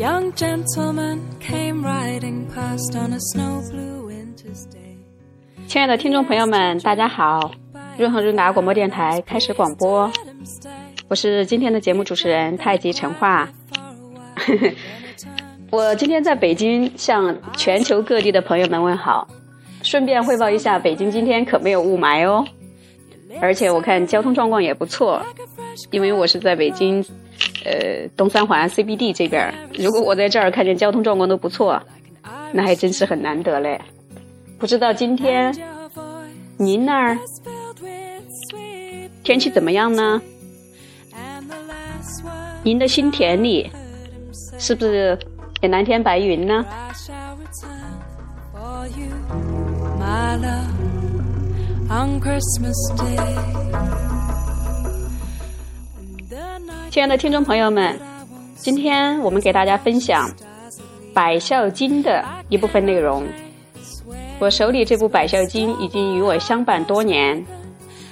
[0.00, 4.96] young gentleman came riding past on a snow blue winter's day.
[5.68, 7.50] 亲爱的听众朋友们，大家好！
[7.98, 10.10] 润和润达广播电台开始广播，
[11.08, 13.50] 我是今天的节目主持人太极陈化。
[15.70, 19.28] 我今天在北京向全球各地的朋友们问好，
[19.82, 22.42] 顺便汇报一下，北京今天可没有雾霾哦，
[23.38, 25.22] 而且我看交通状况也不错，
[25.90, 27.04] 因为我是在北京，
[27.64, 29.52] 呃，东三环 CBD 这边。
[29.78, 31.80] 如果我在这儿看见交通状况都不错，
[32.52, 33.80] 那还真是很难得嘞。
[34.58, 35.54] 不知道今天
[36.56, 37.18] 您那儿
[39.22, 40.20] 天气怎么样呢？
[42.62, 43.70] 您的心田里
[44.58, 45.18] 是不是
[45.62, 47.96] 也蓝天白云呢？I shall return
[48.52, 49.08] for you,
[49.98, 50.68] my love,
[51.88, 54.19] on Christmas Day.
[56.90, 57.96] 亲爱的听众朋友们，
[58.56, 60.28] 今天我们给大家分享
[61.14, 63.24] 《百孝经》的一部分内容。
[64.40, 67.46] 我手里这部《百孝经》已经与我相伴多年，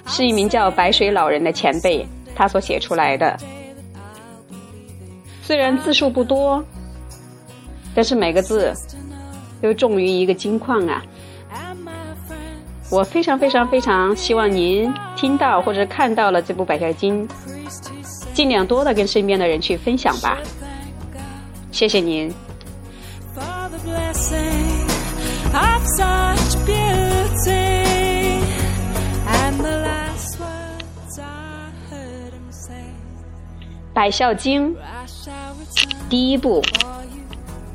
[0.07, 3.37] 是一名叫白水老人的前辈他所写出来的。
[5.42, 6.65] 虽然字数不多，
[7.97, 8.73] 但是每个字
[9.61, 11.03] 都重于一个金矿啊！
[12.91, 17.28] 我非常非常非常希望您听到或者看到了这部百孝经，
[18.33, 20.39] 尽量多的跟身边的人去分享吧，
[21.70, 22.33] 谢谢您。
[33.92, 34.75] 百孝经
[36.08, 36.62] 第一部，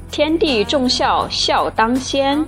[0.10, 2.44] 天地重孝，孝当先。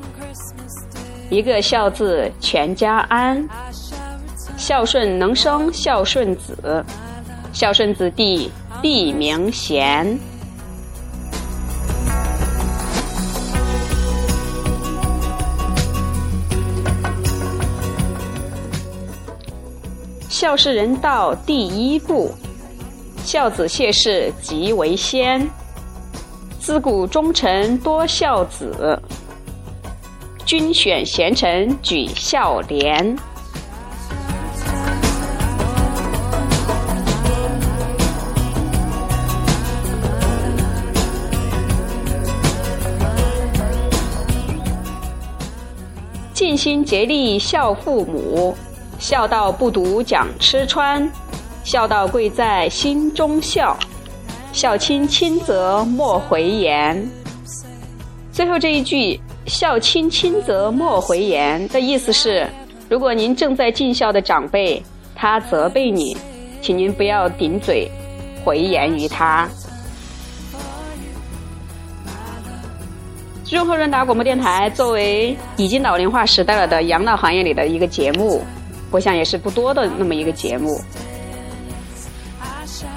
[1.30, 3.48] 一个孝字，全家安。
[4.58, 6.86] 孝顺能生孝顺子，
[7.52, 8.50] 孝顺子弟
[8.82, 10.18] 必名贤。
[20.30, 22.32] 孝是人道第一步，
[23.24, 25.46] 孝子谢氏即为先。
[26.60, 29.00] 自古忠臣多孝子，
[30.46, 33.18] 君选贤臣举孝廉。
[46.32, 48.56] 尽心竭力孝父母，
[49.00, 51.10] 孝道不独讲吃穿，
[51.64, 53.76] 孝道贵在心中孝。
[54.54, 57.10] 孝亲亲则莫回言。
[58.32, 62.48] 最后这一句“孝亲亲则莫回言”的意思是，
[62.90, 64.82] 如果您正在尽孝的长辈
[65.16, 66.18] 他责备你，
[66.62, 67.90] 请您不要顶嘴
[68.44, 69.48] 回言于他。
[73.50, 78.44] 润和润达广播电台作为已经老龄化时代了的养老行业里的一个节目，
[78.92, 80.82] 我想也是不多的那么一个节目。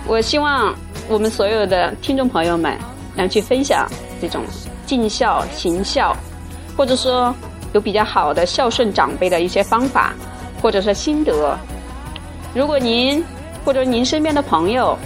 [0.07, 0.75] 我希望
[1.09, 2.77] 我们所有的听众朋友们
[3.15, 3.87] 能去分享
[4.21, 4.43] 这种
[4.87, 6.17] 尽孝行孝，
[6.79, 7.35] 或者说
[7.73, 10.15] 有比较好的孝顺长辈的一些方法，
[10.63, 11.59] 或者是心得。
[12.55, 13.23] 如果您
[13.65, 14.97] 或者您身边的朋友，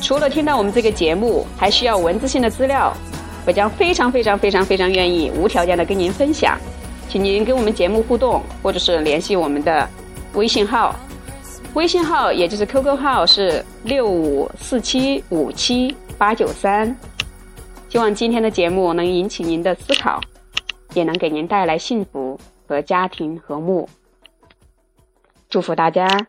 [0.00, 2.94] 除了听到我们这个节目，还需要文字性的资料，
[3.44, 6.56] 我将非常非常非常非常愿意无条件的跟您分享，
[7.08, 9.88] 请您跟我们节目互动，或者是联系我们的
[10.34, 10.94] 微信号，
[11.74, 16.96] 微信号也就是 QQ 号是六五四七五七八九三。
[17.88, 20.20] 希望今天的节目能引起您的思考，
[20.94, 23.88] 也能给您带来幸福和家庭和睦。
[25.48, 26.26] 祝福大家